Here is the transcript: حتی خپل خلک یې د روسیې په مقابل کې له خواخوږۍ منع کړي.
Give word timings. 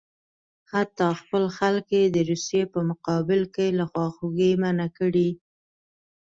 حتی 0.73 1.07
خپل 1.21 1.43
خلک 1.57 1.85
یې 1.97 2.03
د 2.15 2.17
روسیې 2.29 2.63
په 2.73 2.79
مقابل 2.89 3.41
کې 3.55 3.67
له 3.77 3.85
خواخوږۍ 3.91 4.51
منع 4.61 4.87
کړي. 4.97 5.29